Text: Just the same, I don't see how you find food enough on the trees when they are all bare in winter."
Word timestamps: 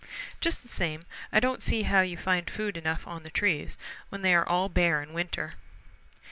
Just 0.39 0.63
the 0.63 0.67
same, 0.67 1.05
I 1.31 1.39
don't 1.39 1.61
see 1.61 1.83
how 1.83 2.01
you 2.01 2.17
find 2.17 2.49
food 2.49 2.75
enough 2.75 3.05
on 3.05 3.21
the 3.21 3.29
trees 3.29 3.77
when 4.09 4.23
they 4.23 4.33
are 4.33 4.49
all 4.49 4.67
bare 4.67 4.99
in 5.03 5.13
winter." 5.13 5.53